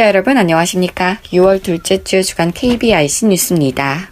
[0.00, 1.18] 청취자 여러분 안녕하십니까?
[1.24, 4.08] 6월 둘째 주 주간 KBIC 뉴스입니다.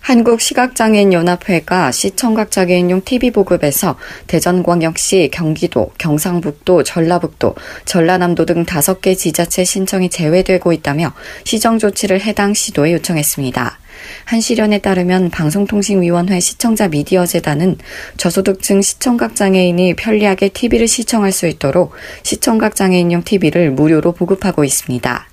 [0.00, 7.54] 한국시각장애인연합회가 시청각장애인용 TV 보급에서 대전광역시, 경기도, 경상북도, 전라북도,
[7.86, 11.14] 전라남도 등 5개 지자체 신청이 제외되고 있다며
[11.44, 13.79] 시정 조치를 해당 시도에 요청했습니다.
[14.24, 17.76] 한 시련에 따르면 방송통신위원회 시청자 미디어 재단은
[18.16, 21.92] 저소득층 시청각 장애인이 편리하게 TV를 시청할 수 있도록
[22.22, 25.26] 시청각 장애인용 TV를 무료로 보급하고 있습니다.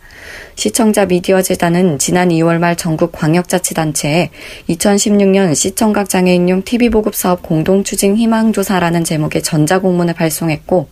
[0.56, 4.32] 시청자 미디어 재단은 지난 2월 말 전국 광역자치단체에
[4.70, 10.90] 2016년 시청각 장애인용 TV 보급 사업 공동 추진 희망 조사라는 제목의 전자공문을 발송했고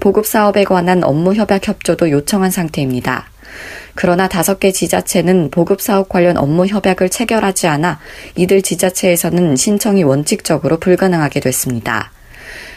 [0.00, 3.28] 보급 사업에 관한 업무 협약 협조도 요청한 상태입니다.
[3.94, 8.00] 그러나 다섯 개 지자체는 보급 사업 관련 업무 협약을 체결하지 않아
[8.36, 12.10] 이들 지자체에서는 신청이 원칙적으로 불가능하게 됐습니다.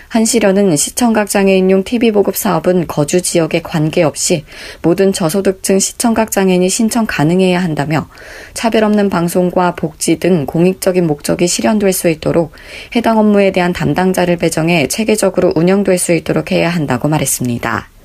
[0.09, 4.45] 한시련은 시청각 장애인용 TV 보급 사업은 거주 지역에 관계없이
[4.81, 8.07] 모든 저소득층 시청각 장애인이 신청 가능해야 한다며
[8.53, 12.53] 차별 없는 방송과 복지 등 공익적인 목적이 실현될 수 있도록
[12.95, 17.96] 해당 업무에 대한 담당자를 배정해 체계적으로 운영될 수 있도록 해야 한다고 말했습니다.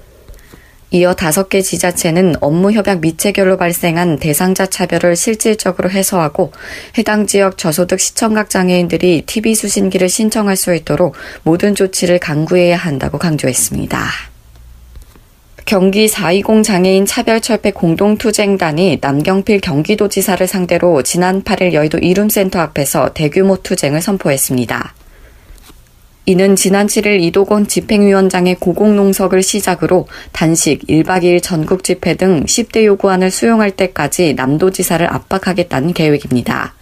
[0.95, 6.53] 이어 다섯 개 지자체는 업무 협약 미체결로 발생한 대상자 차별을 실질적으로 해소하고
[6.99, 14.07] 해당 지역 저소득 시청각 장애인들이 TV 수신기를 신청할 수 있도록 모든 조치를 강구해야 한다고 강조했습니다.
[15.65, 24.03] 경기 420 장애인 차별철폐 공동투쟁단이 남경필 경기도지사를 상대로 지난 8일 여의도 이룸센터 앞에서 대규모 투쟁을
[24.03, 24.95] 선포했습니다.
[26.25, 33.33] 이는 지난 7일 이도건 집행위원장의 고공농석을 시작으로 단식, 1박 2일 전국 집회 등 10대 요구안을
[33.33, 36.75] 수용할 때까지 남도지사를 압박하겠다는 계획입니다.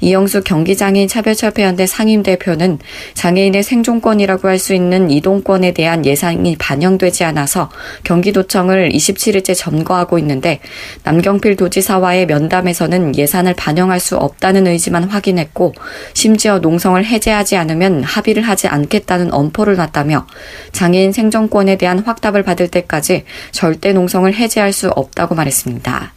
[0.00, 2.78] 이영수 경기장애인 차별철폐연대 상임대표는
[3.14, 7.68] 장애인의 생존권이라고 할 수 있는 이동권에 대한 예상이 반영되지 않아서
[8.04, 10.60] 경기도청을 27일째 점거하고 있는데
[11.02, 15.74] 남경필 도지사와의 면담에서는 예산을 반영할 수 없다는 의지만 확인했고
[16.14, 20.26] 심지어 농성을 해제하지 않으면 합의를 하지 않겠다는 엄포를 놨다며
[20.70, 26.12] 장애인 생존권에 대한 확답을 받을 때까지 절대 농성을 해제할 수 없다고 말했습니다.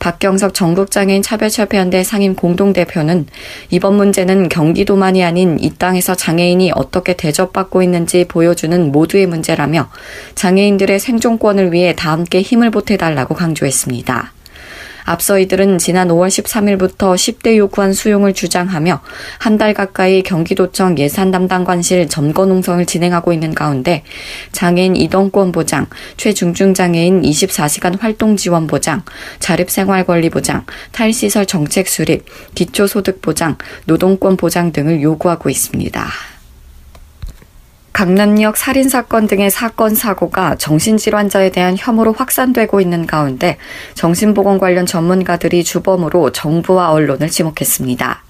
[0.00, 3.26] 박경석 전국장애인 차별철폐연대 상임 공동대표는
[3.70, 9.88] 이번 문제는 경기도만이 아닌 이 땅에서 장애인이 어떻게 대접받고 있는지 보여주는 모두의 문제라며
[10.34, 14.32] 장애인들의 생존권을 위해 다 함께 힘을 보태달라고 강조했습니다.
[15.04, 19.00] 앞서 이들은 지난 5월 13일부터 10대 요구안 수용을 주장하며
[19.38, 24.04] 한 달 가까이 경기도청 예산 담당관실 점거 농성을 진행하고 있는 가운데
[24.52, 29.02] 장애인 이동권 보장, 최중증 장애인 24시간 활동 지원 보장,
[29.38, 32.24] 자립생활 권리 보장, 탈시설 정책 수립,
[32.54, 36.39] 기초소득 보장, 노동권 보장 등을 요구하고 있습니다.
[37.92, 43.58] 강남역 살인사건 등의 사건 사고가 정신질환자에 대한 혐오로 확산되고 있는 가운데
[43.94, 48.22] 정신보건 관련 전문가들이 주범으로 정부와 언론을 지목했습니다.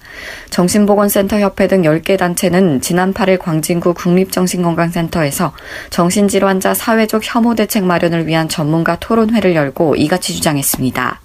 [0.49, 5.53] 정신보건센터 협회 등 10개 단체는 지난 8일 광진구 국립정신건강센터에서
[5.89, 11.20] 정신질환자 사회적 혐오 대책 마련을 위한 전문가 토론회를 열고 이같이 주장했습니다.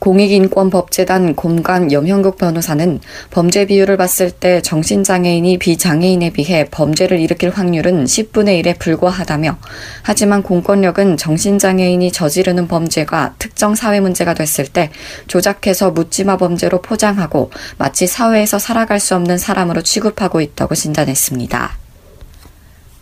[0.00, 3.00] 공익인권법재단 곰관 염형국 변호사는
[3.30, 9.58] 범죄 비율을 봤을 때 정신장애인이 비장애인에 비해 범죄를 일으킬 확률은 10분의 1에 불과하다며
[10.02, 14.90] 하지만 공권력은 정신장애인이 저지르는 범죄가 특정 사회 문제가 됐을 때
[15.26, 21.79] 조작해서 묻지마 범죄로 포장하고 마치 사회에서 살아갈 수 없는 사람으로 취급하고 있다고 진단했습니다.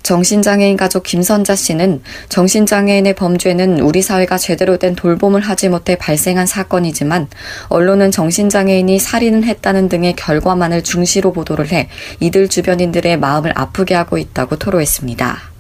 [0.03, 7.29] 정신장애인 가족 김선자 씨는 정신장애인의 범죄는 우리 사회가 제대로 된 돌봄을 하지 못해 발생한 사건이지만
[7.69, 11.89] 언론은 정신장애인이 살인을 했다는 등의 결과만을 중시로 보도를 해
[12.21, 15.58] 이들 주변인들의 마음을 아프게 하고 있다고 토로했습니다.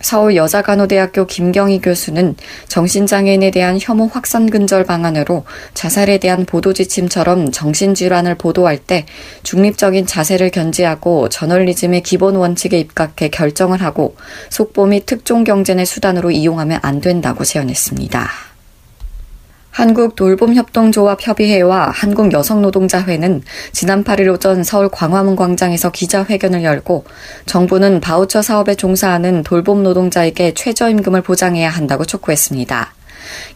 [0.00, 2.34] 서울 여자간호대학교 김경희 교수는
[2.68, 5.44] 정신장애인에 대한 혐오 확산 근절 방안으로
[5.74, 9.06] 자살에 대한 보도 지침처럼 정신질환을 보도할 때
[9.42, 14.16] 중립적인 자세를 견지하고 저널리즘의 기본 원칙에 입각해 결정을 하고
[14.48, 18.49] 속보 및 특종 경쟁의 수단으로 이용하면 안 된다고 제언했습니다.
[19.70, 27.04] 한국돌봄협동조합협의회와 한국여성노동자회는 지난 8일 오전 서울 광화문 광장에서 기자회견을 열고
[27.46, 32.94] 정부는 바우처 사업에 종사하는 돌봄 노동자에게 최저임금을 보장해야 한다고 촉구했습니다.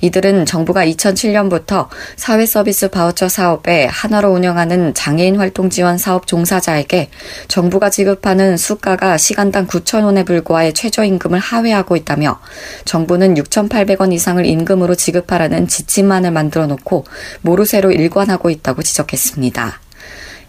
[0.00, 7.11] 이들은 정부가 2007년부터 사회 서비스 바우처 사업에 하나로 운영하는 장애인 활동 지원 사업 종사자에게
[7.49, 12.41] 정부가 지급하는 수가가 시간당 9천 원에 불과해 최저임금을 하회하고 있다며
[12.85, 17.05] 정부는 6,800원 이상을 임금으로 지급하라는 지침만을 만들어 놓고
[17.43, 19.83] 모르쇠로 일관하고 있다고 지적했습니다.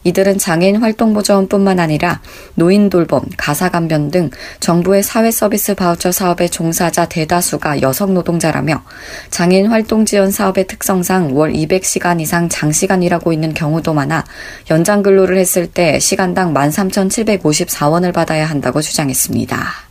[0.05, 2.21] 이들은 장애인 활동보조원뿐만 아니라
[2.53, 4.29] 노인 돌봄, 가사 감변 등
[4.61, 8.83] 정부의 사회 서비스 바우처 사업의 종사자 대다수가 여성 노동자라며
[9.31, 14.23] 장애인 활동 지원 사업의 특성상 월 200시간 이상 장시간 일하고 있는 경우도 많아
[14.69, 19.84] 연장 근로를 했을 때 시간당 13,754원을 받아야 한다고 주장했습니다.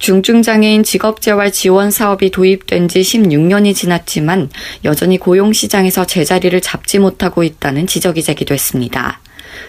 [0.00, 4.48] 중증장애인 직업재활 지원 사업이 도입된 지 16년이 지났지만
[4.84, 9.20] 여전히 고용시장에서 제자리를 잡지 못하고 있다는 지적이 제기됐습니다.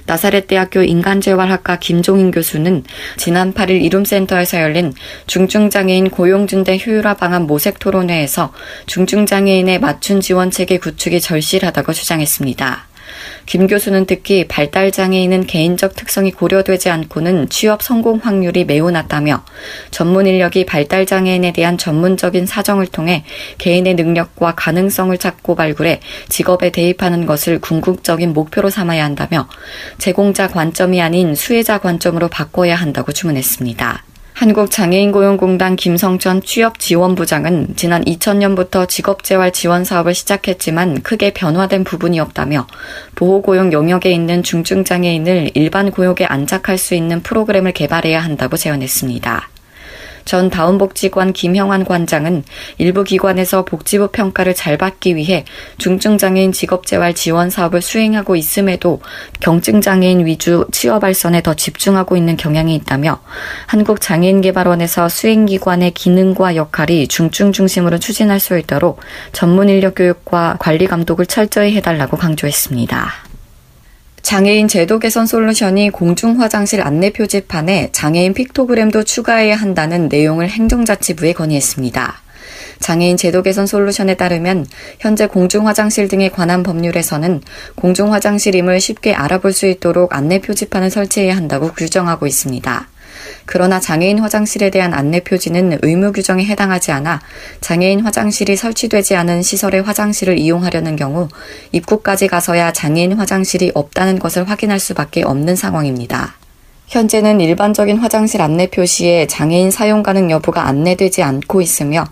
[0.06, 2.86] 나사렛 대학교 인간재활학과 김종인 교수는
[3.18, 4.94] 지난 8일 이룸센터에서 열린
[5.28, 8.54] 중증장애인 고용준대 효율화 방안 모색 토론회에서
[8.86, 12.91] 중증장애인의 맞춤 지원 체계 구축이 절실하다고 주장했습니다.
[13.46, 19.44] 김 교수는 특히 발달장애인은 개인적 특성이 고려되지 않고는 취업 성공 확률이 매우 낮다며
[19.90, 23.24] 전문 인력이 발달장애인에 대한 전문적인 사정을 통해
[23.58, 29.48] 개인의 능력과 가능성을 찾고 발굴해 직업에 대입하는 것을 궁극적인 목표로 삼아야 한다며
[29.98, 34.11] 제공자 관점이 아닌 수혜자 관점으로 바꿔야 한다고 주문했습니다.
[34.42, 42.66] 한국장애인고용공단 김성천 취업지원부장은 지난 2000년부터 직업재활 지원 사업을 시작했지만 크게 변화된 부분이 없다며
[43.14, 49.48] 보호고용 영역에 있는 중증장애인을 일반 고용에 안착할 수 있는 프로그램을 개발해야 한다고 제언했습니다.
[50.26, 52.44] 전 다운복지관 김형환 관장은
[52.78, 55.46] 일부 기관에서 복지부 평가를 잘 받기 위해
[55.78, 59.02] 중증장애인 직업재활 지원 사업을 수행하고 있음에도
[59.40, 63.20] 경증장애인 위주 취업 발선에 더 집중하고 있는 경향이 있다며
[63.68, 69.00] 한국장애인개발원에서 수행기관의 기능과 역할이 중증 중심으로 추진할 수 있도록
[69.32, 73.31] 전문 인력 교육과 관리 감독을 철저히 해달라고 강조했습니다.
[74.22, 82.22] 장애인 제도 개선 솔루션이 공중 화장실 안내 표지판에 장애인 픽토그램도 추가해야 한다는 내용을 행정자치부에 건의했습니다.
[82.80, 84.66] 장애인 제도 개선 솔루션에 따르면
[85.00, 87.42] 현재 공중 화장실 등에 관한 법률에서는
[87.76, 92.91] 공중 화장실임을 쉽게 알아볼 수 있도록 안내 표지판을 설치해야 한다고 규정하고 있습니다.
[93.52, 97.20] 그러나 장애인 화장실에 대한 안내 표지는 의무 규정에 해당하지 않아
[97.60, 101.28] 장애인 화장실이 설치되지 않은 시설의 화장실을 이용하려는 경우
[101.74, 106.36] 입구까지 가서야 장애인 화장실이 없다는 것을 확인할 수밖에 없는 상황입니다.
[106.88, 112.06] 현재는 일반적인 화장실 안내 표시에 장애인 사용 가능 여부가 안내되지 않고 있으며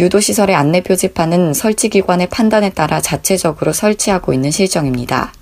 [0.00, 5.34] 유도시설의 안내 표지판은 설치기관의 판단에 따라 자체적으로 설치하고 있는 실정입니다.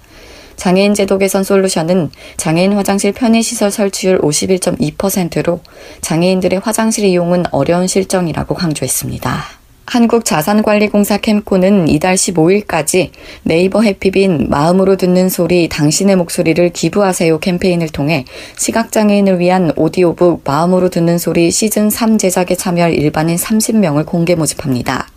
[0.56, 5.60] 장애인 제도 개선 솔루션은 장애인 화장실 편의시설 설치율 51.2%로
[6.00, 9.64] 장애인들의 화장실 이용은 어려운 실정이라고 강조했습니다.
[9.86, 13.10] 한국자산관리공사 캠코는 이달 15일까지
[13.42, 18.24] 네이버 해피빈 마음으로 듣는 소리 당신의 목소리를 기부하세요 캠페인을 통해
[18.56, 25.08] 시각장애인을 위한 오디오북 마음으로 듣는 소리 시즌 3 제작에 참여할 일반인 30명을 공개 모집합니다.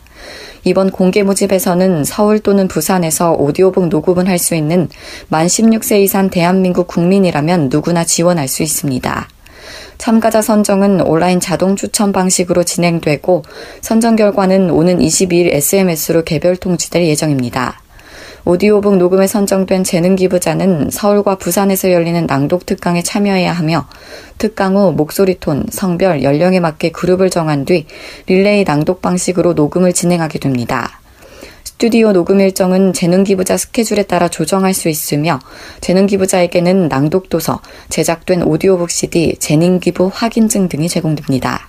[0.67, 4.87] 이번 공개 모집에서는 서울 또는 부산에서 오디오북 녹음을 할 수 있는
[5.29, 9.27] 만 16세 이상 대한민국 국민이라면 누구나 지원할 수 있습니다.
[9.97, 13.43] 참가자 선정은 온라인 자동 추천 방식으로 진행되고
[13.81, 17.79] 선정 결과는 오는 22일 SMS로 개별 통지될 예정입니다.
[18.47, 23.89] 오디오북 녹음에 선정된 재능 기부자는 서울과 부산에서 열리는 낭독 특강에 참여해야 하며
[24.37, 27.85] 특강 후 목소리 톤, 성별, 연령에 맞게 그룹을 정한 뒤
[28.27, 31.01] 릴레이 낭독 방식으로 녹음을 진행하게 됩니다.
[31.65, 35.39] 스튜디오 녹음 일정은 재능 기부자 스케줄에 따라 조정할 수 있으며
[35.81, 41.67] 재능 기부자에게는 낭독 도서, 제작된 오디오북 CD, 재능 기부 확인증 등이 제공됩니다.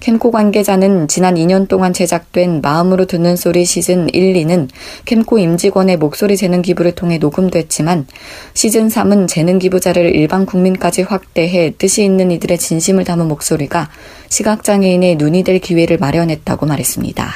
[0.00, 4.68] 캠코 관계자는 지난 2년 동안 제작된 마음으로 듣는 소리 시즌 1, 2는
[5.04, 8.06] 캠코 임직원의 목소리 재능 기부를 통해 녹음됐지만
[8.52, 13.88] 시즌 3은 재능 기부자를 일반 국민까지 확대해 뜻이 있는 이들의 진심을 담은 목소리가
[14.28, 17.32] 시각장애인의 눈이 될 기회를 마련했다고 말했습니다.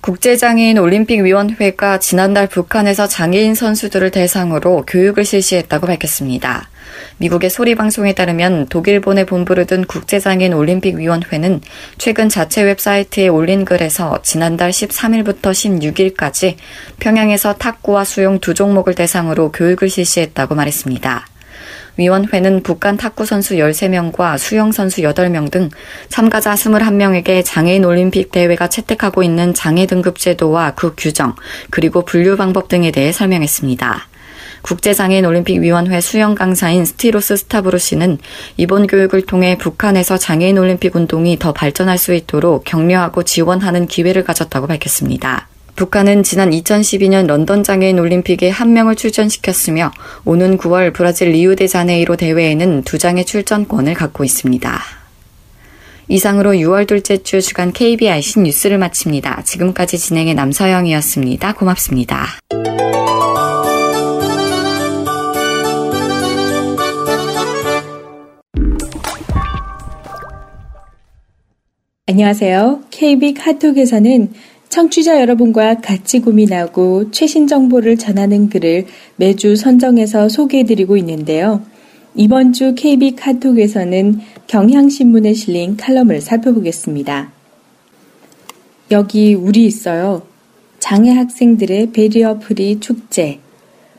[0.00, 6.70] 국제장애인 올림픽위원회가 지난달 북한에서 장애인 선수들을 대상으로 교육을 실시했다고 밝혔습니다.
[7.18, 11.60] 미국의 소리 방송에 따르면 독일본에 본부를 둔 국제장애인 올림픽위원회는
[11.98, 16.56] 최근 자체 웹사이트에 올린 글에서 지난달 13일부터 16일까지
[16.98, 21.26] 평양에서 탁구와 수영 두 종목을 대상으로 교육을 실시했다고 말했습니다.
[21.96, 25.68] 위원회는 북한 탁구 선수 13명과 수영 선수 8명 등
[26.08, 31.34] 참가자 21명에게 장애인 올림픽 대회가 채택하고 있는 장애 등급 제도와 그 규정,
[31.70, 34.09] 그리고 분류 방법 등에 대해 설명했습니다.
[34.62, 38.18] 국제장애인 올림픽위원회 수영 강사인 스티로스 스타브로 씨는
[38.56, 44.66] 이번 교육을 통해 북한에서 장애인 올림픽 운동이 더 발전할 수 있도록 격려하고 지원하는 기회를 가졌다고
[44.66, 45.48] 밝혔습니다.
[45.76, 49.92] 북한은 지난 2012년 런던 장애인 올림픽에 한 명을 출전시켰으며
[50.26, 54.82] 오는 9월 브라질 리우데자네이로 대회에는 두 장의 출전권을 갖고 있습니다.
[56.08, 59.42] 이상으로 6월 둘째 주 주간 KBIC 뉴스를 마칩니다.
[59.44, 61.54] 지금까지 진행의 남서영이었습니다.
[61.54, 62.26] 고맙습니다.
[72.10, 72.82] 안녕하세요.
[72.90, 74.32] KB 카톡에서는
[74.68, 81.62] 청취자 여러분과 같이 고민하고 최신 정보를 전하는 글을 매주 선정해서 소개해드리고 있는데요.
[82.16, 87.30] 이번 주 KB 카톡에서는 경향신문에 실린 칼럼을 살펴보겠습니다.
[88.90, 90.22] 여기 우리 있어요.
[90.80, 93.38] 장애 학생들의 barrier free 축제.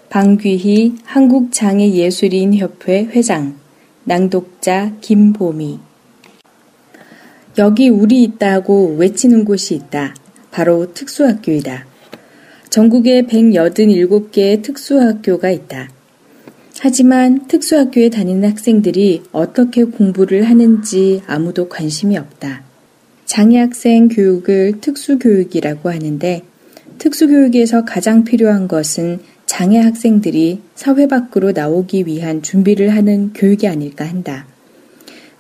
[0.10, 3.56] 방귀희 한국장애예술인협회 회장.
[4.04, 5.91] 낭독자 김보미.
[7.62, 10.16] 여기 우리 있다고 외치는 곳이 있다.
[10.50, 11.86] 바로 특수학교이다.
[12.72, 15.88] 전국에 187개의 특수학교가 있다.
[16.80, 22.64] 하지만 특수학교에 다니는 학생들이 어떻게 공부를 하는지 아무도 관심이 없다.
[23.26, 26.42] 장애학생 교육을 특수교육이라고 하는데
[26.98, 34.48] 특수교육에서 가장 필요한 것은 장애 학생들이 사회 밖으로 나오기 위한 준비를 하는 교육이 아닐까 한다.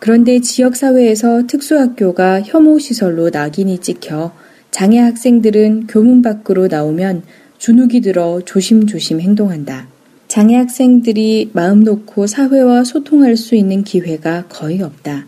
[0.01, 4.31] 그런데 지역사회에서 특수학교가 혐오시설로 낙인이 찍혀
[4.71, 7.21] 장애 학생들은 교문 밖으로 나오면
[7.59, 9.87] 주눅이 들어 조심조심 행동한다.
[10.27, 15.27] 장애 학생들이 마음 놓고 사회와 소통할 수 있는 기회가 거의 없다.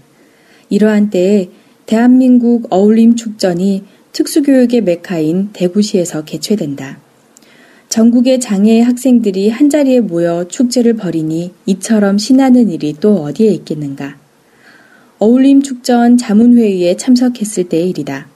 [0.69, 1.49] 이러한 때에
[1.85, 6.97] 대한민국 어울림 축전이 특수교육의 메카인 대구시에서 개최된다.
[7.89, 14.22] 전국의 장애 학생들이 한자리에 모여 축제를 벌이니 이처럼 신나는 일이 또 어디에 있겠는가.
[15.23, 18.27] 어울림 축전 자문회의에 참석했을 때의 일이다.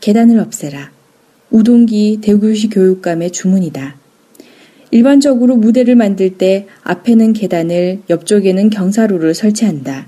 [0.00, 0.90] 계단을 없애라.
[1.50, 3.94] 우동기 대구시 교육감의 주문이다.
[4.90, 10.06] 일반적으로 무대를 만들 때 앞에는 계단을, 옆쪽에는 경사로를 설치한다.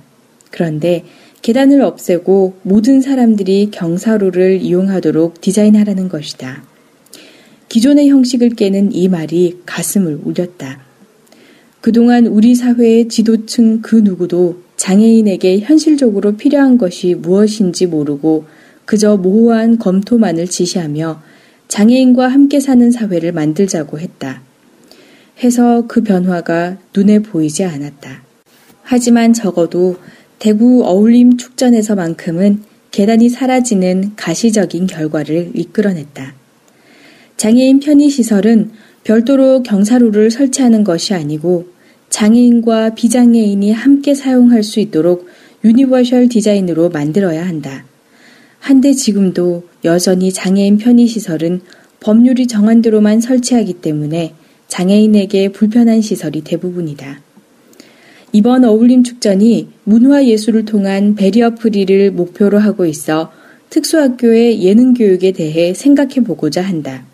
[0.50, 1.04] 그런데
[1.42, 6.64] 계단을 없애고 모든 사람들이 경사로를 이용하도록 디자인하라는 것이다.
[7.68, 10.80] 기존의 형식을 깨는 이 말이 가슴을 울렸다.
[11.82, 18.46] 그동안 우리 사회의 지도층 그 누구도 장애인에게 현실적으로 필요한 것이 무엇인지 모르고
[18.86, 21.20] 그저 모호한 검토만을 지시하며
[21.68, 24.40] 장애인과 함께 사는 사회를 만들자고 했다.
[25.44, 28.22] 해서 그 변화가 눈에 보이지 않았다.
[28.82, 29.96] 하지만 적어도
[30.38, 36.32] 대구 어울림 축전에서만큼은 계단이 사라지는 가시적인 결과를 이끌어냈다.
[37.36, 38.70] 장애인 편의시설은
[39.04, 41.66] 별도로 경사로를 설치하는 것이 아니고
[42.10, 45.26] 장애인과 비장애인이 함께 사용할 수 있도록
[45.64, 47.84] universal 디자인으로 만들어야 한다.
[48.58, 51.62] 한데 지금도 여전히 장애인 편의시설은
[52.00, 54.34] 법률이 정한 대로만 설치하기 때문에
[54.68, 57.20] 장애인에게 불편한 시설이 대부분이다.
[58.32, 63.32] 이번 어울림 축전이 문화 예술을 통한 barrier free를 목표로 하고 있어
[63.70, 67.04] 특수학교의 예능 교육에 대해 생각해 보고자 한다.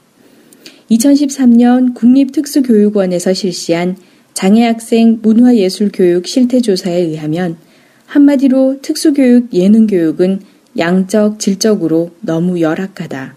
[0.91, 3.97] 2013년 국립특수교육원에서 실시한
[4.37, 7.57] 장애학생 문화예술교육 실태조사에 의하면
[8.05, 10.40] 한마디로 특수교육 예능교육은
[10.76, 13.35] 양적, 질적으로 너무 열악하다.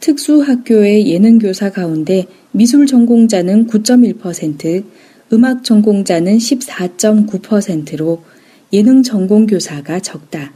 [0.00, 4.84] 특수학교의 예능교사 가운데 미술 전공자는 9.1%,
[5.32, 8.24] 음악 전공자는 14.9%로
[8.72, 10.52] 예능 전공교사가 적다.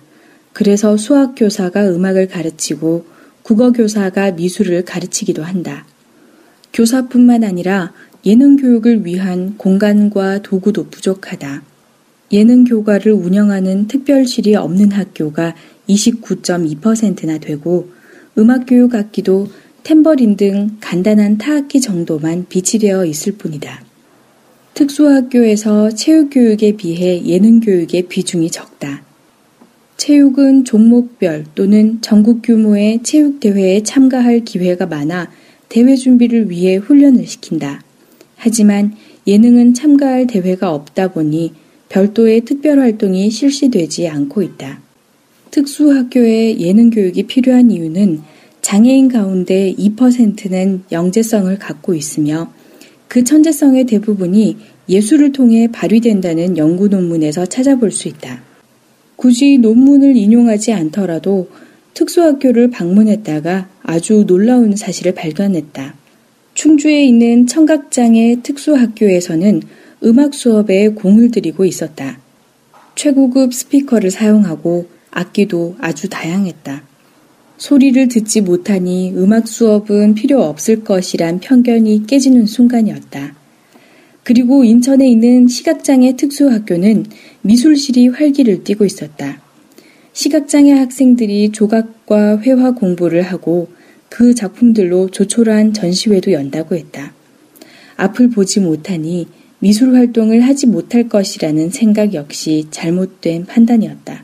[0.53, 3.05] 그래서 수학교사가 음악을 가르치고
[3.45, 5.87] 국어교사가 미술을 가르치기도 한다.
[6.73, 7.93] 교사뿐만 아니라
[8.25, 11.65] 예능 교육을 위한 공간과 도구도 부족하다.
[12.33, 15.57] 예능 교과를 운영하는 특별실이 없는 학교가
[15.89, 17.91] 29.2%나 되고
[18.39, 19.49] 음악 교육 악기도
[19.83, 23.83] 탬버린 등 간단한 타악기 정도만 비치되어 있을 뿐이다.
[24.75, 29.03] 특수학교에서 체육교육에 비해 예능교육의 비중이 적다.
[29.97, 35.29] 체육은 종목별 또는 전국 규모의 체육대회에 참가할 기회가 많아
[35.69, 37.83] 대회 준비를 위해 훈련을 시킨다.
[38.45, 38.93] 하지만
[39.29, 41.53] 예능은 참가할 대회가 없다 보니
[41.89, 44.81] 별도의 특별 활동이 실시되지 않고 있다.
[45.53, 48.21] 특수학교에 예능 교육이 필요한 이유는
[48.61, 52.53] 장애인 가운데 2%는 영재성을 갖고 있으며
[53.07, 54.57] 그 천재성의 대부분이
[54.89, 58.43] 예술을 통해 발휘된다는 연구 논문에서 찾아볼 수 있다.
[59.15, 61.49] 굳이 논문을 인용하지 않더라도
[61.95, 66.02] 특수학교를 방문했다가 아주 놀라운 사실을 발견했다.
[66.63, 69.63] 충주에 있는 청각장애 특수학교에서는
[70.05, 72.21] 음악 수업에 공을 들이고 있었다.
[72.95, 76.85] 최고급 스피커를 사용하고 악기도 아주 다양했다.
[77.57, 83.35] 소리를 듣지 못하니 음악 수업은 필요 없을 것이란 편견이 깨지는 순간이었다.
[84.23, 87.07] 그리고 인천에 있는 시각장애 특수학교는
[87.41, 89.43] 미술실이 활기를 띠고 있었다.
[90.13, 93.67] 시각장애 학생들이 조각과 회화 공부를 하고
[94.13, 97.15] 그 작품들로 조촐한 전시회도 연다고 했다.
[97.97, 99.27] 앞을 보지 못하니
[99.59, 104.23] 미술 활동을 하지 못할 것이라는 생각 역시 잘못된 판단이었다.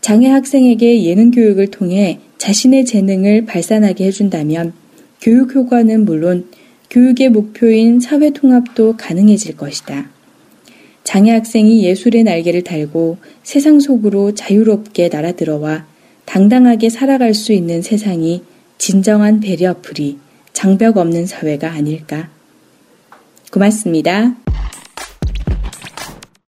[0.00, 4.72] 장애 학생에게 예능 교육을 통해 자신의 재능을 발산하게 해준다면
[5.20, 6.46] 교육 효과는 물론
[6.88, 10.08] 교육의 목표인 사회 통합도 가능해질 것이다.
[11.04, 15.89] 장애 학생이 예술의 날개를 달고 세상 속으로 자유롭게 날아들어와
[16.30, 18.44] 당당하게 살아갈 수 있는 세상이
[18.78, 20.16] 진정한 배려 풀이
[20.52, 22.28] 장벽 없는 사회가 아닐까.
[23.50, 24.36] 고맙습니다.